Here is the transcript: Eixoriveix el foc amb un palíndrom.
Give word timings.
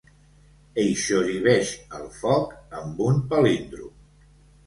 Eixoriveix 0.83 1.73
el 1.99 2.09
foc 2.21 2.55
amb 2.79 3.03
un 3.09 3.23
palíndrom. 3.35 3.93